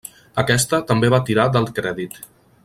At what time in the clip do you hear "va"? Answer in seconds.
1.15-1.19